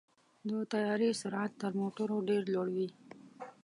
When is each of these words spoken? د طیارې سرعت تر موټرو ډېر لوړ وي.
د 0.49 0.51
طیارې 0.71 1.09
سرعت 1.21 1.51
تر 1.61 1.71
موټرو 1.79 2.17
ډېر 2.29 2.43
لوړ 2.53 2.67
وي. 2.75 2.89